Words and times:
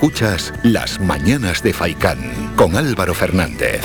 Escuchas 0.00 0.54
Las 0.62 0.98
Mañanas 0.98 1.62
de 1.62 1.74
Faicán 1.74 2.54
con 2.56 2.74
Álvaro 2.74 3.12
Fernández. 3.12 3.82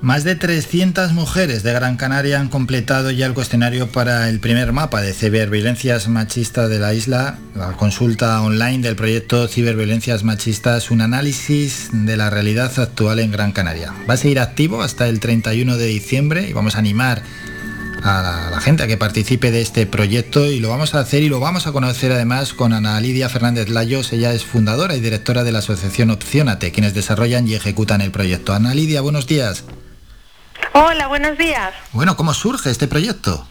Más 0.00 0.24
de 0.24 0.34
300 0.34 1.12
mujeres 1.12 1.62
de 1.62 1.72
Gran 1.74 1.96
Canaria 1.96 2.40
han 2.40 2.48
completado 2.48 3.12
ya 3.12 3.26
el 3.26 3.34
cuestionario 3.34 3.92
para 3.92 4.28
el 4.28 4.40
primer 4.40 4.72
mapa 4.72 5.00
de 5.00 5.12
ciberviolencias 5.12 6.08
machistas 6.08 6.68
de 6.68 6.80
la 6.80 6.92
isla. 6.92 7.38
La 7.54 7.74
consulta 7.74 8.42
online 8.42 8.80
del 8.80 8.96
proyecto 8.96 9.46
Ciberviolencias 9.46 10.24
Machistas, 10.24 10.90
un 10.90 11.02
análisis 11.02 11.90
de 11.92 12.16
la 12.16 12.30
realidad 12.30 12.72
actual 12.80 13.20
en 13.20 13.30
Gran 13.30 13.52
Canaria. 13.52 13.94
Va 14.10 14.14
a 14.14 14.16
seguir 14.16 14.40
activo 14.40 14.82
hasta 14.82 15.06
el 15.06 15.20
31 15.20 15.76
de 15.76 15.86
diciembre 15.86 16.48
y 16.48 16.52
vamos 16.52 16.74
a 16.74 16.80
animar 16.80 17.22
a 18.04 18.50
la, 18.50 18.60
gente 18.60 18.82
a 18.82 18.86
que 18.86 18.96
participe 18.96 19.50
de 19.50 19.60
este 19.60 19.86
proyecto 19.86 20.46
y 20.46 20.60
lo 20.60 20.68
vamos 20.68 20.94
a 20.94 21.00
hacer 21.00 21.22
y 21.22 21.28
lo 21.28 21.40
vamos 21.40 21.66
a 21.66 21.72
conocer 21.72 22.12
además 22.12 22.52
con 22.52 22.72
Ana 22.72 23.00
Lidia 23.00 23.28
Fernández 23.28 23.68
Layos. 23.68 24.12
Ella 24.12 24.32
es 24.32 24.44
fundadora 24.44 24.94
y 24.94 25.00
directora 25.00 25.44
de 25.44 25.52
la 25.52 25.60
asociación 25.60 26.10
Opcionate, 26.10 26.72
quienes 26.72 26.94
desarrollan 26.94 27.46
y 27.46 27.54
ejecutan 27.54 28.00
el 28.00 28.10
proyecto. 28.10 28.52
Ana 28.52 28.74
Lidia, 28.74 29.00
buenos 29.00 29.26
días. 29.26 29.64
Hola, 30.72 31.06
buenos 31.06 31.38
días. 31.38 31.72
Bueno, 31.92 32.16
¿cómo 32.16 32.34
surge 32.34 32.70
este 32.70 32.88
proyecto? 32.88 33.46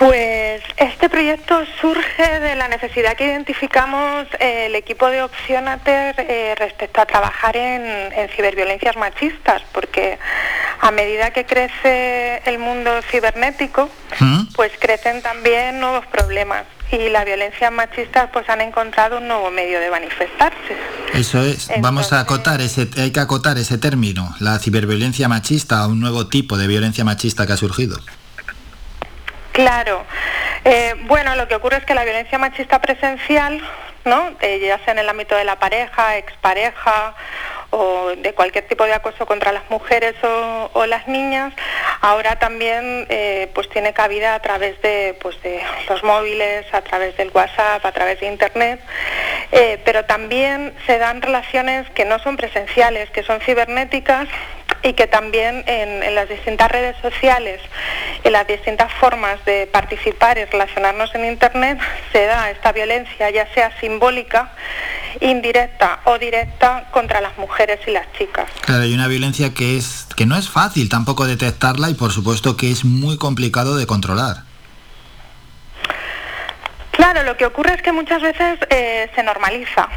Pues 0.00 0.62
este 0.78 1.10
proyecto 1.10 1.62
surge 1.78 2.40
de 2.40 2.56
la 2.56 2.68
necesidad 2.68 3.14
que 3.18 3.26
identificamos 3.26 4.26
eh, 4.38 4.64
el 4.64 4.74
equipo 4.74 5.06
de 5.08 5.22
Opcionater 5.22 6.14
eh, 6.18 6.54
respecto 6.56 7.02
a 7.02 7.04
trabajar 7.04 7.54
en, 7.54 8.10
ciberviolencias 8.30 8.96
machistas, 8.96 9.60
porque 9.72 10.18
a 10.90 10.92
medida 10.92 11.30
que 11.30 11.46
crece 11.46 12.42
el 12.46 12.58
mundo 12.58 12.90
cibernético, 13.12 13.88
¿Mm? 14.18 14.46
pues 14.56 14.72
crecen 14.80 15.22
también 15.22 15.78
nuevos 15.78 16.04
problemas 16.06 16.64
y 16.90 17.08
la 17.10 17.24
violencia 17.24 17.70
machista 17.70 18.32
pues 18.32 18.48
han 18.48 18.60
encontrado 18.60 19.18
un 19.18 19.28
nuevo 19.28 19.52
medio 19.52 19.78
de 19.78 19.88
manifestarse. 19.88 20.76
Eso 21.14 21.44
es, 21.44 21.70
vamos 21.78 22.12
a 22.12 22.18
acotar 22.18 22.60
ese, 22.60 22.88
hay 22.96 23.12
que 23.12 23.20
acotar 23.20 23.56
ese 23.56 23.78
término, 23.78 24.34
la 24.40 24.58
ciberviolencia 24.58 25.28
machista, 25.28 25.86
un 25.86 26.00
nuevo 26.00 26.26
tipo 26.26 26.58
de 26.58 26.66
violencia 26.66 27.04
machista 27.04 27.46
que 27.46 27.52
ha 27.52 27.56
surgido. 27.56 27.96
Claro, 29.52 30.04
eh, 30.64 30.96
bueno, 31.06 31.36
lo 31.36 31.46
que 31.46 31.54
ocurre 31.54 31.76
es 31.76 31.84
que 31.84 31.94
la 31.94 32.02
violencia 32.02 32.36
machista 32.36 32.80
presencial, 32.80 33.62
¿no? 34.04 34.30
Eh, 34.40 34.58
ya 34.60 34.84
sea 34.84 34.94
en 34.94 34.98
el 34.98 35.08
ámbito 35.08 35.36
de 35.36 35.44
la 35.44 35.60
pareja, 35.60 36.16
expareja 36.16 37.14
o 37.70 38.10
de 38.16 38.34
cualquier 38.34 38.66
tipo 38.66 38.84
de 38.84 38.92
acoso 38.92 39.26
contra 39.26 39.52
las 39.52 39.68
mujeres 39.70 40.14
o, 40.22 40.86
las 40.86 41.06
niñas, 41.06 41.52
ahora 42.00 42.38
también 42.38 43.06
eh, 43.10 43.48
pues 43.54 43.68
tiene 43.68 43.92
cabida 43.92 44.34
a 44.34 44.40
través 44.40 44.80
de, 44.82 45.16
pues 45.20 45.40
de 45.42 45.60
los 45.88 46.02
móviles, 46.02 46.66
a 46.72 46.80
través 46.82 47.16
del 47.16 47.30
WhatsApp, 47.32 47.84
a 47.84 47.92
través 47.92 48.18
de 48.20 48.26
Internet, 48.26 48.80
eh, 49.52 49.80
pero 49.84 50.04
también 50.04 50.74
se 50.86 50.98
dan 50.98 51.22
relaciones 51.22 51.88
que 51.90 52.04
no 52.04 52.18
son 52.18 52.36
presenciales, 52.36 53.10
que 53.10 53.22
son 53.22 53.40
cibernéticas 53.40 54.26
y 54.82 54.94
que 54.94 55.06
también 55.06 55.62
en, 55.66 56.02
en, 56.02 56.14
las 56.14 56.28
distintas 56.28 56.70
redes 56.72 56.96
sociales, 57.02 57.60
en 58.24 58.32
las 58.32 58.46
distintas 58.46 58.92
formas 58.94 59.44
de 59.44 59.66
participar 59.66 60.38
y 60.38 60.44
relacionarnos 60.44 61.14
en 61.14 61.26
Internet, 61.26 61.78
se 62.12 62.24
da 62.26 62.50
esta 62.50 62.72
violencia, 62.72 63.30
ya 63.30 63.46
sea 63.52 63.78
simbólica, 63.78 64.50
indirecta 65.20 66.00
o 66.04 66.18
directa, 66.18 66.88
contra 66.92 67.20
las 67.20 67.36
mujeres 67.38 67.80
y 67.86 67.90
las 67.90 68.10
chicas. 68.12 68.48
Claro, 68.62 68.82
hay 68.82 68.94
una 68.94 69.08
violencia 69.08 69.52
que, 69.52 69.76
es, 69.76 70.06
que 70.16 70.26
no 70.26 70.36
es 70.36 70.48
fácil 70.48 70.88
tampoco 70.88 71.26
detectarla 71.26 71.90
y 71.90 71.94
por 71.94 72.12
supuesto 72.12 72.56
que 72.56 72.70
es 72.70 72.84
muy 72.84 73.16
complicado 73.16 73.76
de 73.76 73.86
controlar. 73.86 74.44
Claro, 76.92 77.22
lo 77.22 77.36
que 77.36 77.46
ocurre 77.46 77.74
es 77.74 77.82
que 77.82 77.92
muchas 77.92 78.20
veces 78.20 78.58
eh, 78.68 79.10
se 79.14 79.22
normaliza 79.22 79.88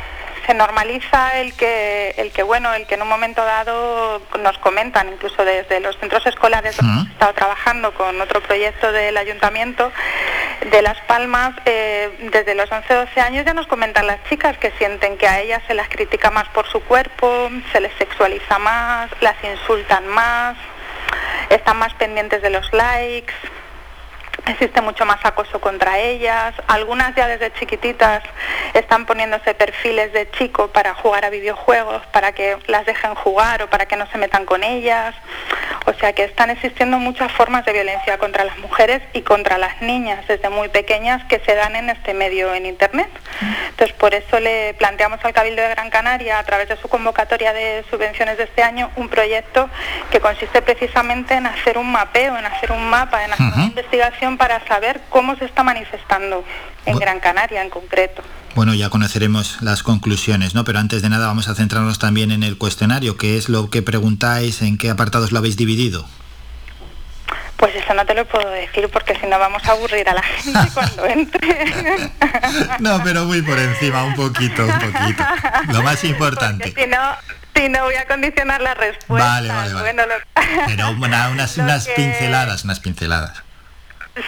se 0.46 0.54
normaliza 0.54 1.40
el 1.40 1.54
que, 1.54 2.14
el 2.18 2.32
que, 2.32 2.44
bueno, 2.44 2.74
el 2.74 2.86
que 2.86 2.96
en 2.96 3.02
un 3.02 3.08
momento 3.08 3.44
dado 3.44 4.22
nos 4.42 4.58
comentan, 4.58 5.10
incluso 5.10 5.44
desde 5.46 5.80
los 5.80 5.98
centros 6.00 6.26
escolares 6.26 6.76
donde 6.78 6.94
hemos 6.94 7.08
estado 7.08 7.34
trabajando 7.34 7.94
con 7.94 8.20
otro 8.20 8.42
proyecto 8.42 8.92
del 8.92 9.18
ayuntamiento 9.18 9.92
de 10.72 10.82
Las 10.82 11.00
Palmas, 11.02 11.54
eh, 11.66 12.30
desde 12.32 12.56
los 12.56 12.70
11-12 12.70 13.18
años 13.20 13.46
ya 13.46 13.54
nos 13.54 13.68
comentan 13.68 14.08
las 14.08 14.24
chicas 14.30 14.58
que 14.58 14.72
sienten 14.72 15.18
que 15.18 15.28
a 15.28 15.40
ellas 15.42 15.62
se 15.68 15.74
las 15.74 15.90
critica 15.90 16.32
más 16.32 16.48
por 16.50 16.68
su 16.68 16.82
cuerpo, 16.82 17.50
se 17.72 17.80
les 17.80 17.94
sexualiza 17.98 18.60
más, 18.60 19.10
las 19.22 19.36
insultan 19.44 20.08
más, 20.08 20.58
están 21.50 21.78
más 21.78 21.94
pendientes 21.96 22.42
de 22.42 22.50
los 22.50 22.72
likes, 22.74 23.34
existe 24.48 24.82
mucho 24.82 25.06
más 25.06 25.24
acoso 25.24 25.60
contra 25.60 26.00
ellas. 26.00 26.54
Algunas 26.68 27.16
ya 27.16 27.28
desde 27.28 27.54
chiquititas 27.54 28.24
están 28.74 29.06
poniéndose 29.06 29.54
perfiles 29.54 30.14
de 30.14 30.30
chico 30.32 30.68
para 30.70 30.94
jugar 30.94 31.26
a 31.26 31.30
videojuegos, 31.30 32.06
para 32.08 32.32
que 32.34 32.58
las 32.68 32.86
dejen 32.86 33.16
jugar 33.16 33.64
o 33.64 33.70
para 33.70 33.86
que 33.86 33.96
no 33.96 34.08
se 34.08 34.18
metan 34.18 34.46
con 34.46 34.64
ellas. 34.64 35.16
O 35.86 35.94
sea 35.94 36.14
que 36.14 36.24
están 36.24 36.50
existiendo 36.50 36.98
muchas 36.98 37.32
formas 37.32 37.66
de 37.66 37.74
violencia 37.74 38.18
contra 38.18 38.44
las 38.44 38.58
mujeres 38.60 39.02
y 39.14 39.22
contra 39.22 39.58
las 39.58 39.82
niñas 39.82 40.26
desde 40.28 40.50
muy 40.50 40.70
pequeñas 40.70 41.24
que 41.26 41.40
se 41.40 41.56
dan 41.56 41.76
en 41.76 41.90
este 41.90 42.14
medio 42.14 42.54
en 42.54 42.66
Internet. 42.66 43.10
Entonces 43.70 43.96
por 43.98 44.14
eso 44.14 44.40
le 44.40 44.74
planteamos 44.76 45.24
al 45.24 45.34
Cabildo 45.34 45.62
de 45.62 45.70
Gran 45.70 45.90
Canaria, 45.90 46.40
a 46.40 46.44
través 46.44 46.70
de 46.70 46.78
su 46.78 46.88
convocatoria 46.88 47.54
de 47.54 47.84
subvenciones 47.90 48.38
de 48.38 48.46
este 48.46 48.64
año, 48.64 48.92
un 48.96 49.10
proyecto 49.10 49.70
que 50.12 50.20
consiste 50.20 50.62
precisamente 50.62 51.34
en 51.34 51.48
hacer 51.48 51.78
un 51.78 51.92
mapeo, 51.92 52.38
en 52.38 52.46
hacer 52.46 52.72
un 52.72 52.90
mapa, 52.90 53.24
en 53.26 53.34
hacer 53.34 53.48
una 53.54 53.66
investigación 53.66 54.38
para 54.38 54.66
saber 54.68 55.02
cómo 55.10 55.36
se 55.36 55.46
está 55.46 55.64
manifestando 55.64 56.44
en 56.86 56.98
Gran 56.98 57.20
Canaria 57.20 57.62
en 57.62 57.70
concreto. 57.70 58.24
Bueno, 58.56 58.76
ya 58.76 58.90
conoceremos 58.90 59.58
las 59.62 59.82
conclusiones, 59.82 60.54
¿no? 60.54 60.64
Pero 60.64 60.78
antes 60.78 61.02
de 61.02 61.10
nada 61.10 61.26
vamos 61.26 61.48
a 61.48 61.56
centrarnos 61.56 61.98
también 61.98 62.32
en 62.32 62.44
el 62.44 62.58
cuestionario, 62.58 63.18
¿qué 63.18 63.38
es 63.38 63.50
lo 63.50 63.72
que 63.72 63.82
preguntáis, 63.82 64.62
en 64.62 64.78
qué 64.78 64.92
apartados 64.92 65.32
lo 65.32 65.40
habéis 65.40 65.58
dividido. 65.58 66.08
Pues 67.58 67.76
eso 67.76 67.94
no 67.94 68.06
te 68.06 68.14
lo 68.14 68.26
puedo 68.26 68.48
decir 68.50 68.90
porque 68.92 69.18
si 69.20 69.26
no 69.26 69.40
vamos 69.40 69.64
a 69.66 69.72
aburrir 69.72 70.08
a 70.08 70.14
la 70.14 70.22
gente 70.22 70.60
cuando 70.74 71.06
entre. 71.08 71.72
no, 72.80 73.02
pero 73.04 73.26
muy 73.26 73.42
por 73.42 73.58
encima, 73.58 74.04
un 74.04 74.16
poquito, 74.16 74.66
un 74.66 74.80
poquito. 74.80 75.24
Lo 75.70 75.82
más 75.82 76.04
importante. 76.04 76.74
si 76.76 76.88
no, 76.88 76.98
si 77.56 77.70
no 77.70 77.86
voy 77.86 77.96
a 77.96 78.06
condicionar 78.06 78.62
la 78.62 78.74
respuesta. 78.74 79.28
Vale, 79.28 79.48
vale, 79.48 79.74
vale. 79.74 79.96
Pero 80.68 80.92
unas, 80.92 81.58
unas 81.58 81.88
pinceladas, 81.88 82.66
unas 82.66 82.80
pinceladas. 82.80 83.44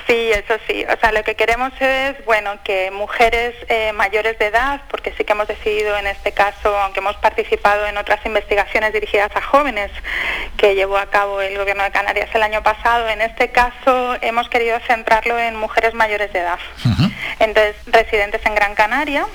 Sí, 0.07 0.31
eso 0.31 0.56
sí. 0.68 0.84
O 0.85 1.00
sea, 1.00 1.12
lo 1.12 1.23
que 1.23 1.35
queremos 1.35 1.72
es, 1.79 2.25
bueno, 2.25 2.57
que 2.63 2.90
mujeres 2.90 3.53
eh, 3.69 3.91
mayores 3.94 4.40
de 4.40 4.47
edad, 4.47 4.81
porque 4.90 5.13
sí 5.16 5.23
que 5.23 5.34
hemos 5.34 5.47
decidido 5.47 5.96
en 5.96 6.07
este 6.07 6.31
caso, 6.31 6.75
aunque 6.75 7.01
hemos 7.01 7.16
participado 7.18 7.85
en 7.85 7.95
otras 7.97 8.25
investigaciones 8.25 8.94
dirigidas 8.94 9.35
a 9.35 9.41
jóvenes 9.41 9.91
que 10.57 10.74
llevó 10.74 10.97
a 10.97 11.12
cabo 11.12 11.40
el 11.40 11.56
Gobierno 11.56 11.84
de 11.84 11.91
Canarias 11.91 12.29
el 12.34 12.41
año 12.41 12.63
pasado, 12.63 13.07
en 13.09 13.22
este 13.22 13.51
caso 13.51 14.16
hemos 14.22 14.50
querido 14.50 14.79
centrarlo 14.88 15.38
en 15.38 15.56
mujeres 15.56 15.94
mayores 15.94 16.34
de 16.34 16.40
edad. 16.40 16.59
Entonces, 17.38 17.75
residentes 17.85 18.44
en 18.44 18.56
Gran 18.56 18.74
Canaria, 18.74 19.28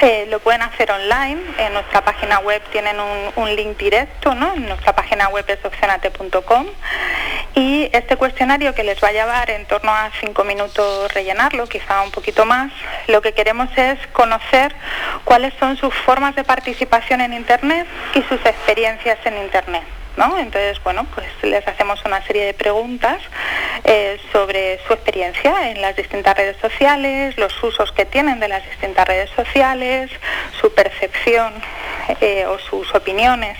eh, 0.00 0.26
lo 0.30 0.40
pueden 0.40 0.62
hacer 0.62 0.90
online, 0.90 1.38
en 1.58 1.74
nuestra 1.74 2.02
página 2.02 2.38
web 2.38 2.62
tienen 2.72 2.96
un, 2.98 3.54
link 3.54 3.76
directo, 3.76 4.34
¿no? 4.34 4.54
En 4.54 4.66
nuestra 4.66 4.94
página 4.94 5.28
web 5.28 5.44
es 5.46 5.62
opcionate.com 5.62 6.66
y 7.54 7.90
este 7.92 8.16
cuestionario 8.16 8.74
que 8.74 8.84
les 8.84 9.02
va 9.02 9.08
a 9.08 9.12
llevar 9.12 9.50
en 9.50 9.66
torno 9.66 9.90
a 9.90 10.10
cinco 10.20 10.44
minutos 10.44 11.12
rellenarlo, 11.12 11.66
quizá 11.66 12.02
un 12.02 12.10
poquito 12.10 12.46
más, 12.46 12.72
lo 13.08 13.20
que 13.22 13.32
queremos 13.32 13.68
es 13.76 13.98
conocer 14.12 14.74
cuáles 15.24 15.52
son 15.58 15.76
sus 15.76 15.94
formas 15.94 16.36
de 16.36 16.44
participación 16.44 17.20
en 17.20 17.32
Internet 17.32 17.86
y 18.14 18.22
sus 18.22 18.44
experiencias 18.44 19.18
en 19.24 19.38
Internet. 19.38 19.84
Entonces, 20.38 20.82
bueno, 20.82 21.06
pues 21.14 21.26
les 21.42 21.66
hacemos 21.66 22.04
una 22.04 22.22
serie 22.26 22.44
de 22.44 22.52
preguntas 22.52 23.22
eh, 23.84 24.20
sobre 24.32 24.78
su 24.86 24.92
experiencia 24.92 25.70
en 25.70 25.80
las 25.80 25.96
distintas 25.96 26.36
redes 26.36 26.56
sociales, 26.60 27.38
los 27.38 27.62
usos 27.62 27.90
que 27.92 28.04
tienen 28.04 28.38
de 28.38 28.48
las 28.48 28.62
distintas 28.64 29.06
redes 29.06 29.30
sociales, 29.30 30.10
su 30.60 30.74
percepción 30.74 31.54
eh, 32.20 32.44
o 32.46 32.58
sus 32.58 32.94
opiniones 32.94 33.56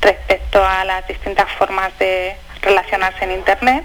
respecto 0.00 0.64
a 0.64 0.84
las 0.84 1.06
distintas 1.08 1.50
formas 1.52 1.96
de 1.98 2.36
relacionarse 2.66 3.24
en 3.24 3.32
internet 3.32 3.84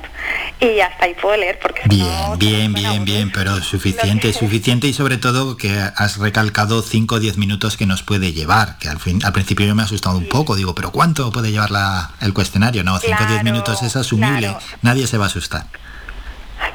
y 0.60 0.80
hasta 0.80 1.06
ahí 1.06 1.13
puedo 1.13 1.38
leer 1.38 1.60
porque 1.62 1.81
bien 1.86 2.38
bien 2.38 2.74
bien 2.74 3.06
bien 3.06 3.31
pero 3.31 3.62
suficiente 3.62 4.33
suficiente 4.33 4.88
y 4.88 4.94
sobre 4.94 5.18
todo 5.18 5.56
que 5.56 5.80
has 5.80 6.18
recalcado 6.18 6.81
5 6.81 7.16
o 7.16 7.19
10 7.19 7.38
minutos 7.38 7.78
que 7.78 7.86
nos 7.86 8.01
puede 8.01 8.33
llevar 8.33 8.78
que 8.80 8.89
al 8.89 9.00
fin 9.00 9.24
al 9.24 9.33
principio 9.33 9.66
yo 9.68 9.75
me 9.75 9.83
he 9.83 9.86
asustado 9.86 10.18
un 10.18 10.28
poco 10.28 10.56
digo 10.56 10.74
pero 10.74 10.92
cuánto 10.92 11.31
puede 11.31 11.51
llevar 11.51 11.72
la, 11.72 12.12
el 12.22 12.33
cuestionario 12.33 12.83
no 12.83 12.98
5 12.98 13.16
o 13.24 13.28
10 13.28 13.44
minutos 13.44 13.83
es 13.83 13.95
asumible 13.95 14.56
nadie 14.81 15.06
se 15.06 15.18
va 15.18 15.25
a 15.25 15.27
asustar 15.27 15.66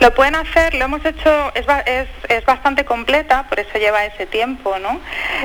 Lo 0.01 0.15
pueden 0.15 0.35
hacer, 0.35 0.75
lo 0.75 0.85
hemos 0.85 1.05
hecho, 1.05 1.31
es, 1.55 1.67
es, 2.29 2.45
bastante 2.45 2.85
completa, 2.85 3.45
por 3.49 3.59
eso 3.59 3.79
lleva 3.79 4.05
ese 4.05 4.27
tiempo, 4.27 4.79
¿no? 4.79 5.01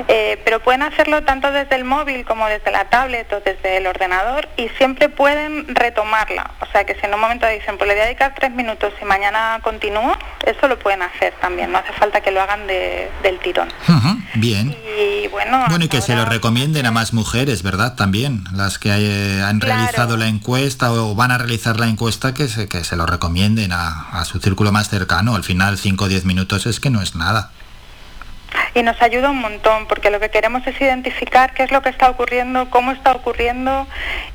Eh, 0.08 0.40
pero 0.44 0.60
pueden 0.60 0.82
hacerlo 0.82 1.22
tanto 1.22 1.50
desde 1.50 1.74
el 1.76 1.84
móvil 1.84 2.24
como 2.24 2.46
desde 2.46 2.70
la 2.70 2.84
tablet 2.84 3.32
o 3.32 3.40
desde 3.40 3.78
el 3.78 3.86
ordenador 3.86 4.48
y 4.56 4.68
siempre 4.70 5.08
pueden 5.08 5.74
retomarla. 5.74 6.50
O 6.60 6.66
sea 6.70 6.84
que 6.84 6.94
si 6.94 7.06
en 7.06 7.14
un 7.14 7.20
momento 7.20 7.46
dicen, 7.46 7.78
pues 7.78 7.88
le 7.88 7.94
voy 7.94 8.02
a 8.02 8.06
dedicar 8.06 8.34
tres 8.34 8.52
minutos 8.52 8.92
y 9.00 9.04
mañana 9.04 9.58
continúo, 9.62 10.16
eso 10.44 10.68
lo 10.68 10.78
pueden 10.78 11.02
hacer 11.02 11.32
también, 11.40 11.72
no 11.72 11.78
hace 11.78 11.92
falta 11.94 12.20
que 12.20 12.30
lo 12.30 12.40
hagan 12.42 12.66
del 12.66 13.38
tirón. 13.42 13.68
bien. 14.34 14.76
Y 14.98 15.28
bueno, 15.28 15.64
bueno, 15.68 15.86
y 15.86 15.88
que 15.88 16.02
se 16.02 16.14
lo 16.14 16.24
recomienden 16.24 16.86
a 16.86 16.90
más 16.90 17.14
mujeres, 17.14 17.62
¿verdad? 17.62 17.94
También, 17.94 18.44
las 18.52 18.78
que 18.78 18.90
eh, 18.90 19.42
han 19.42 19.60
realizado 19.60 20.16
la 20.16 20.28
encuesta 20.28 20.92
o 20.92 21.14
van 21.14 21.30
a 21.30 21.38
realizar 21.38 21.80
la 21.80 21.88
encuesta, 21.88 22.34
que 22.34 22.48
se, 22.48 22.68
que 22.68 22.84
se 22.84 22.96
lo 22.96 23.06
recomienden 23.06 23.72
a, 23.72 24.08
a 24.12 24.24
su 24.24 24.40
círculo 24.52 24.70
más 24.70 24.90
cercano. 24.90 25.34
Al 25.34 25.44
final, 25.44 25.78
5 25.78 26.04
o 26.04 26.08
10 26.08 26.26
minutos 26.26 26.66
es 26.66 26.78
que 26.78 26.90
no 26.90 27.00
es 27.00 27.14
nada 27.14 27.50
y 28.74 28.82
nos 28.82 29.00
ayuda 29.00 29.30
un 29.30 29.40
montón 29.40 29.86
porque 29.86 30.10
lo 30.10 30.20
que 30.20 30.30
queremos 30.30 30.66
es 30.66 30.78
identificar 30.78 31.54
qué 31.54 31.62
es 31.62 31.72
lo 31.72 31.80
que 31.80 31.88
está 31.88 32.10
ocurriendo, 32.10 32.68
cómo 32.68 32.92
está 32.92 33.12
ocurriendo 33.12 33.86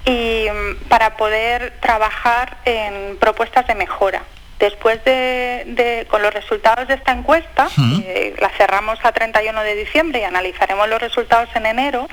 y 0.06 0.48
mm, 0.50 0.88
para 0.90 1.18
poder 1.18 1.74
trabajar 1.82 2.58
en 2.66 3.18
propuestas 3.18 3.68
de 3.68 3.76
mejora. 3.76 4.24
Después 4.60 5.04
de, 5.06 6.08
con 6.10 6.24
los 6.24 6.34
resultados 6.34 6.88
de 6.88 6.96
esta 6.96 7.12
encuesta, 7.12 7.68
eh, 7.78 8.36
la 8.42 8.50
cerramos 8.50 8.98
a 9.04 9.12
31 9.12 9.62
de 9.62 9.76
diciembre 9.76 10.22
y 10.22 10.24
analizaremos 10.24 10.90
los 10.90 11.00
resultados 11.00 11.48
en 11.54 11.68
enero, 11.68 12.08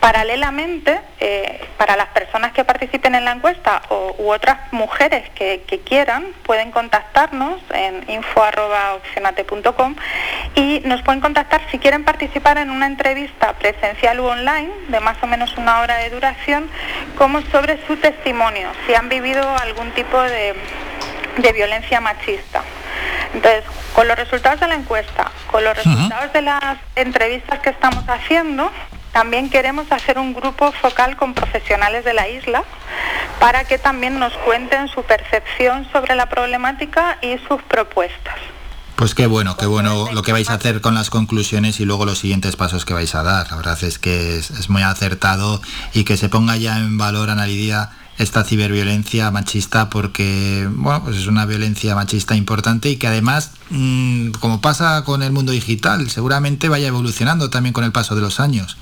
paralelamente, 0.00 0.98
eh, 1.20 1.60
para 1.76 1.96
las 1.96 2.08
personas 2.08 2.52
que 2.52 2.64
participen 2.64 3.14
en 3.14 3.24
la 3.24 3.32
encuesta 3.32 3.82
o, 3.90 4.16
u 4.18 4.32
otras 4.32 4.72
mujeres 4.72 5.28
que, 5.34 5.60
quieran, 5.84 6.26
pueden 6.44 6.70
contactarnos 6.70 7.60
en 7.72 8.04
info.opcionate.com 8.10 9.96
y 10.54 10.80
nos 10.84 11.02
pueden 11.02 11.20
contactar 11.20 11.62
si 11.70 11.78
quieren 11.78 12.04
participar 12.04 12.58
en 12.58 12.70
una 12.70 12.86
entrevista 12.86 13.52
presencial 13.54 14.20
u 14.20 14.24
online 14.24 14.70
de 14.88 15.00
más 15.00 15.16
o 15.22 15.26
menos 15.26 15.56
una 15.56 15.80
hora 15.80 15.96
de 15.98 16.10
duración, 16.10 16.68
como 17.16 17.42
sobre 17.42 17.84
su 17.86 17.96
testimonio, 17.96 18.68
si 18.86 18.94
han 18.94 19.08
vivido 19.08 19.42
algún 19.58 19.90
tipo 19.92 20.20
de 20.20 20.54
de 21.36 21.52
violencia 21.52 22.00
machista. 22.00 22.62
Entonces, 23.34 23.64
con 23.94 24.08
los 24.08 24.16
resultados 24.16 24.60
de 24.60 24.68
la 24.68 24.74
encuesta, 24.74 25.30
con 25.50 25.64
los 25.64 25.76
resultados 25.76 26.32
de 26.32 26.42
las 26.42 26.76
entrevistas 26.96 27.60
que 27.60 27.70
estamos 27.70 28.04
haciendo, 28.08 28.70
también 29.12 29.50
queremos 29.50 29.90
hacer 29.90 30.18
un 30.18 30.34
grupo 30.34 30.72
focal 30.72 31.16
con 31.16 31.34
profesionales 31.34 32.04
de 32.04 32.14
la 32.14 32.28
isla 32.28 32.64
para 33.40 33.64
que 33.64 33.78
también 33.78 34.18
nos 34.18 34.32
cuenten 34.44 34.88
su 34.88 35.02
percepción 35.02 35.86
sobre 35.92 36.14
la 36.14 36.28
problemática 36.28 37.18
y 37.22 37.38
sus 37.48 37.62
propuestas. 37.62 38.36
Pues 39.00 39.14
qué 39.14 39.26
bueno, 39.26 39.56
qué 39.56 39.64
bueno 39.64 40.12
lo 40.12 40.22
que 40.22 40.32
vais 40.32 40.50
a 40.50 40.54
hacer 40.54 40.82
con 40.82 40.94
las 40.94 41.08
conclusiones 41.08 41.80
y 41.80 41.86
luego 41.86 42.04
los 42.04 42.18
siguientes 42.18 42.56
pasos 42.56 42.84
que 42.84 42.92
vais 42.92 43.14
a 43.14 43.22
dar. 43.22 43.50
La 43.50 43.56
verdad 43.56 43.82
es 43.82 43.98
que 43.98 44.36
es, 44.36 44.68
muy 44.68 44.82
acertado 44.82 45.62
y 45.94 46.04
que 46.04 46.18
se 46.18 46.28
ponga 46.28 46.58
ya 46.58 46.76
en 46.76 46.98
valor, 46.98 47.30
Ana 47.30 47.46
Lidia, 47.46 47.92
esta 48.18 48.44
ciberviolencia 48.44 49.30
machista 49.30 49.88
porque 49.88 50.68
bueno, 50.70 51.02
pues 51.02 51.16
es 51.16 51.26
una 51.28 51.46
violencia 51.46 51.94
machista 51.94 52.36
importante 52.36 52.90
y 52.90 52.96
que 52.96 53.06
además, 53.06 53.52
mm, 53.70 54.32
como 54.32 54.60
pasa 54.60 55.02
con 55.04 55.22
el 55.22 55.32
mundo 55.32 55.52
digital, 55.52 56.10
seguramente 56.10 56.68
vaya 56.68 56.88
evolucionando 56.88 57.48
también 57.48 57.72
con 57.72 57.84
el 57.84 57.92
paso 57.92 58.14
de 58.14 58.20
los 58.20 58.38
años. 58.38 58.76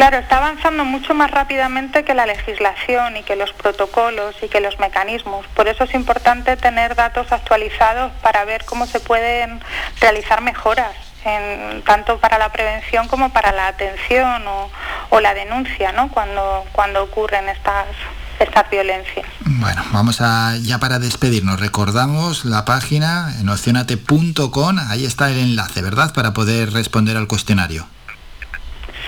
Claro, 0.00 0.16
está 0.16 0.38
avanzando 0.38 0.86
mucho 0.86 1.12
más 1.12 1.30
rápidamente 1.30 2.06
que 2.06 2.14
la 2.14 2.24
legislación 2.24 3.18
y 3.18 3.22
que 3.22 3.36
los 3.36 3.52
protocolos 3.52 4.34
y 4.40 4.48
que 4.48 4.62
los 4.62 4.78
mecanismos. 4.78 5.44
Por 5.48 5.68
eso 5.68 5.84
es 5.84 5.92
importante 5.92 6.56
tener 6.56 6.94
datos 6.94 7.30
actualizados 7.32 8.10
para 8.22 8.46
ver 8.46 8.64
cómo 8.64 8.86
se 8.86 8.98
pueden 8.98 9.60
realizar 10.00 10.40
mejoras 10.40 10.96
tanto 11.84 12.18
para 12.18 12.38
la 12.38 12.50
prevención 12.50 13.08
como 13.08 13.28
para 13.28 13.52
la 13.52 13.66
atención 13.66 14.42
o, 15.10 15.20
la 15.20 15.34
denuncia, 15.34 15.92
¿no? 15.92 16.08
Cuando, 16.08 16.64
ocurren 17.02 17.50
estas 17.50 18.70
violencias. 18.70 19.26
Bueno, 19.44 19.84
vamos 19.92 20.22
a 20.22 20.56
ya 20.62 20.78
para 20.78 20.98
despedirnos, 20.98 21.60
recordamos 21.60 22.46
la 22.46 22.64
página 22.64 23.34
en 23.38 23.50
opcionate.com, 23.50 24.78
ahí 24.88 25.04
está 25.04 25.30
el 25.30 25.40
enlace, 25.40 25.82
¿verdad? 25.82 26.14
Para 26.14 26.32
poder 26.32 26.72
responder 26.72 27.18
al 27.18 27.26
cuestionario. 27.26 27.86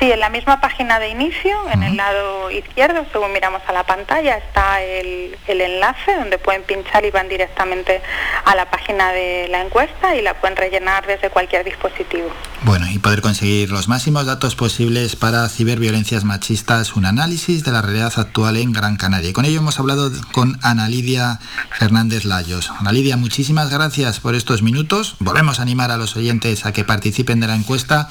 Sí, 0.02 0.10
en 0.10 0.18
la 0.18 0.30
misma 0.30 0.60
página 0.60 0.98
de 0.98 1.10
inicio, 1.10 1.56
en 1.70 1.84
el 1.84 1.96
lado 1.96 2.50
izquierdo, 2.50 3.06
según 3.12 3.32
miramos 3.32 3.62
a 3.68 3.72
la 3.72 3.86
pantalla, 3.86 4.36
está 4.36 4.82
el, 4.82 5.38
enlace 5.46 6.16
donde 6.18 6.38
pueden 6.38 6.64
pinchar 6.64 7.04
y 7.04 7.12
van 7.12 7.28
directamente 7.28 8.02
a 8.44 8.56
la 8.56 8.68
página 8.68 9.12
de 9.12 9.46
la 9.48 9.62
encuesta 9.62 10.16
y 10.16 10.22
la 10.22 10.34
pueden 10.40 10.56
rellenar 10.56 11.06
desde 11.06 11.30
cualquier 11.30 11.64
dispositivo. 11.64 12.32
Bueno, 12.64 12.88
y 12.90 12.98
poder 12.98 13.22
conseguir 13.22 13.70
los 13.70 13.86
máximos 13.86 14.26
datos 14.26 14.56
posibles 14.56 15.14
para 15.14 15.48
ciberviolencias 15.48 16.24
machistas, 16.24 16.96
un 16.96 17.04
análisis 17.04 17.62
de 17.62 17.70
la 17.70 17.80
realidad 17.80 18.12
actual 18.16 18.56
en 18.56 18.72
Gran 18.72 18.96
Canaria. 18.96 19.30
Y 19.30 19.32
con 19.32 19.44
ello 19.44 19.60
hemos 19.60 19.78
hablado 19.78 20.10
con 20.32 20.58
Ana 20.62 20.88
Lidia 20.88 21.38
Fernández 21.70 22.24
Layos. 22.24 22.72
Ana 22.80 22.90
Lidia, 22.90 23.16
muchísimas 23.16 23.70
gracias 23.70 24.18
por 24.18 24.34
estos 24.34 24.62
minutos. 24.62 25.14
Volvemos 25.20 25.60
a 25.60 25.62
animar 25.62 25.92
a 25.92 25.96
los 25.96 26.16
oyentes 26.16 26.66
a 26.66 26.72
que 26.72 26.82
participen 26.82 27.38
de 27.38 27.46
la 27.46 27.54
encuesta 27.54 28.08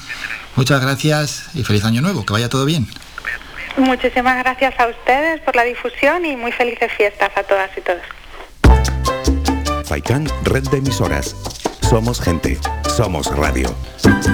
Muchas 0.56 0.80
gracias 0.80 1.46
y 1.54 1.64
feliz 1.64 1.84
año 1.84 2.02
nuevo, 2.02 2.24
que 2.26 2.32
vaya 2.32 2.48
todo 2.48 2.64
bien. 2.64 2.86
Muchísimas 3.76 4.38
gracias 4.38 4.78
a 4.78 4.88
ustedes 4.88 5.40
por 5.40 5.56
la 5.56 5.62
difusión 5.62 6.24
y 6.24 6.36
muy 6.36 6.52
felices 6.52 6.92
fiestas 6.92 7.30
a 7.36 7.42
todas 7.42 7.70
y 7.76 7.80
todos. 7.80 8.02
Faikan, 9.86 10.26
red 10.44 10.62
de 10.68 10.78
emisoras. 10.78 11.34
Somos 11.88 12.20
gente, 12.20 12.58
somos 12.94 13.34
radio. 13.34 13.74